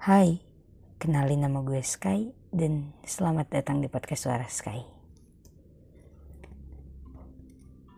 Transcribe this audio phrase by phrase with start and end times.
[0.00, 0.40] Hai,
[0.96, 4.80] kenalin nama gue Sky dan selamat datang di podcast Suara Sky.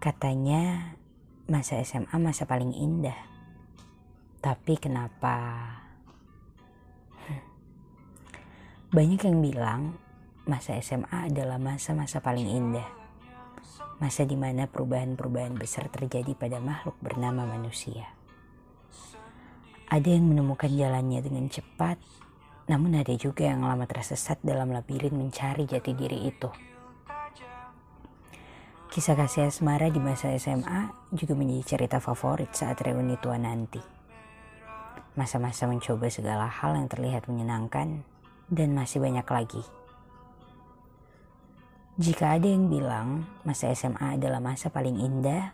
[0.02, 0.98] Katanya
[1.46, 3.14] masa SMA masa paling indah.
[4.42, 5.62] Tapi kenapa?
[8.90, 9.94] Banyak yang bilang
[10.42, 12.90] masa SMA adalah masa-masa paling indah.
[14.02, 18.10] Masa di mana perubahan-perubahan besar terjadi pada makhluk bernama manusia.
[19.92, 22.00] Ada yang menemukan jalannya dengan cepat,
[22.64, 26.48] namun ada juga yang lama tersesat dalam labirin mencari jati diri itu.
[28.88, 33.84] Kisah kasih asmara di masa SMA juga menjadi cerita favorit saat reuni tua nanti.
[35.12, 38.00] Masa-masa mencoba segala hal yang terlihat menyenangkan
[38.48, 39.60] dan masih banyak lagi.
[42.00, 45.52] Jika ada yang bilang masa SMA adalah masa paling indah,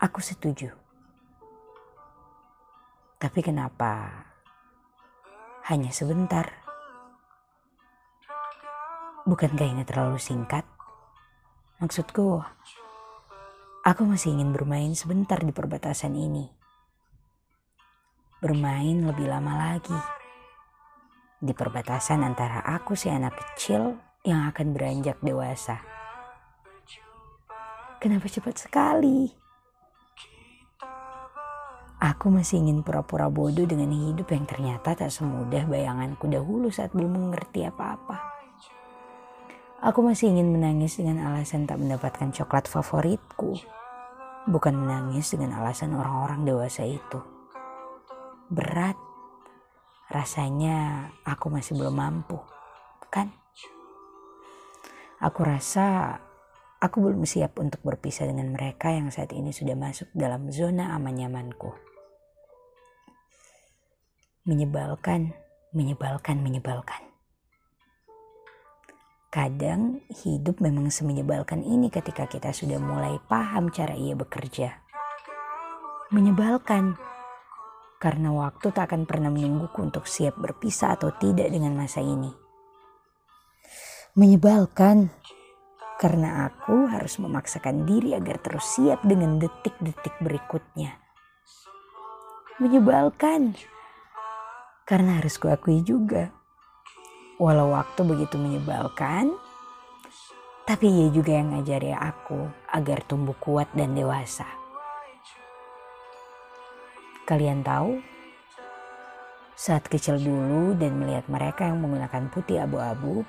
[0.00, 0.89] aku setuju.
[3.20, 4.24] Tapi kenapa
[5.68, 6.48] hanya sebentar?
[9.28, 10.64] Bukankah ini terlalu singkat?
[11.84, 12.40] Maksudku,
[13.84, 16.48] aku masih ingin bermain sebentar di perbatasan ini.
[18.40, 20.00] Bermain lebih lama lagi.
[21.44, 25.76] Di perbatasan antara aku si anak kecil yang akan beranjak dewasa.
[28.00, 29.39] Kenapa cepat sekali?
[32.00, 37.12] Aku masih ingin pura-pura bodoh dengan hidup yang ternyata tak semudah bayanganku dahulu saat belum
[37.12, 38.16] mengerti apa-apa.
[39.84, 43.52] Aku masih ingin menangis dengan alasan tak mendapatkan coklat favoritku.
[44.48, 47.20] Bukan menangis dengan alasan orang-orang dewasa itu.
[48.48, 48.96] Berat.
[50.08, 52.40] Rasanya aku masih belum mampu.
[53.12, 53.28] Kan?
[55.20, 56.16] Aku rasa
[56.80, 61.14] aku belum siap untuk berpisah dengan mereka yang saat ini sudah masuk dalam zona aman
[61.14, 61.90] nyamanku
[64.48, 65.36] menyebalkan,
[65.76, 67.02] menyebalkan, menyebalkan.
[69.30, 74.74] Kadang hidup memang semenyebalkan ini ketika kita sudah mulai paham cara ia bekerja.
[76.10, 76.98] Menyebalkan,
[78.02, 82.34] karena waktu tak akan pernah menungguku untuk siap berpisah atau tidak dengan masa ini.
[84.18, 85.14] Menyebalkan,
[86.00, 90.96] karena aku harus memaksakan diri agar terus siap dengan detik-detik berikutnya.
[92.56, 93.52] Menyebalkan,
[94.88, 96.32] karena harus kuakui juga,
[97.36, 99.36] walau waktu begitu menyebalkan,
[100.64, 104.48] tapi ia juga yang ngajari aku agar tumbuh kuat dan dewasa.
[107.28, 108.00] Kalian tahu,
[109.52, 113.20] saat kecil dulu dan melihat mereka yang menggunakan putih abu-abu,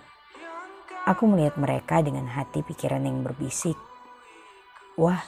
[1.06, 3.78] aku melihat mereka dengan hati pikiran yang berbisik.
[5.00, 5.22] Wah,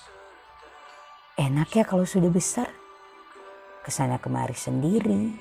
[1.40, 2.70] enak ya kalau sudah besar.
[3.84, 5.36] Ke sana kemari sendiri,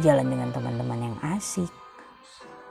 [0.00, 1.68] jalan dengan teman-teman yang asik.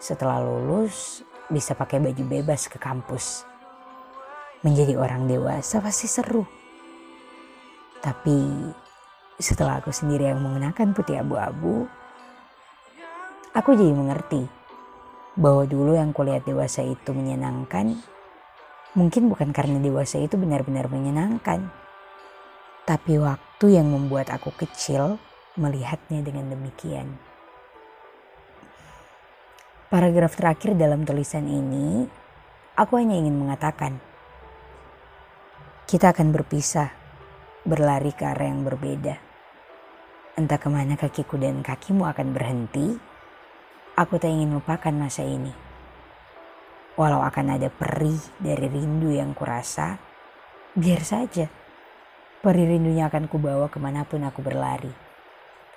[0.01, 1.21] Setelah lulus,
[1.51, 3.45] bisa pakai baju bebas ke kampus.
[4.65, 6.47] Menjadi orang dewasa pasti seru.
[8.01, 8.71] Tapi
[9.37, 11.85] setelah aku sendiri yang menggunakan putih abu-abu,
[13.53, 14.62] aku jadi mengerti
[15.33, 17.97] bahwa dulu yang kulihat dewasa itu menyenangkan,
[18.93, 21.69] mungkin bukan karena dewasa itu benar-benar menyenangkan,
[22.85, 25.17] tapi waktu yang membuat aku kecil
[25.57, 27.17] melihatnya dengan demikian.
[29.89, 32.09] Paragraf terakhir dalam tulisan ini,
[32.73, 34.01] aku hanya ingin mengatakan,
[35.85, 36.89] kita akan berpisah,
[37.61, 39.21] berlari ke arah yang berbeda.
[40.33, 42.97] Entah ke mana kakiku dan kakimu akan berhenti,
[43.93, 45.53] aku tak ingin lupakan masa ini.
[46.97, 49.97] Walau akan ada perih dari rindu yang kurasa,
[50.77, 51.49] biar saja.
[52.41, 54.91] Perih rindunya akan kubawa ke mana pun aku berlari.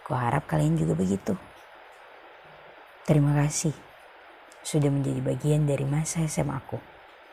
[0.05, 1.37] Kuharap kalian juga begitu.
[3.07, 3.73] Terima kasih
[4.67, 6.83] sudah menjadi bagian dari masa SMA aku.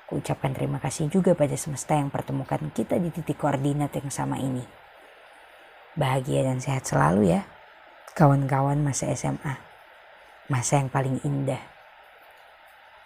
[0.05, 4.61] Kuucapkan terima kasih juga pada semesta yang pertemukan kita di titik koordinat yang sama ini.
[5.97, 7.41] Bahagia dan sehat selalu ya,
[8.13, 9.72] kawan-kawan masa SMA.
[10.51, 11.72] Masa yang paling indah.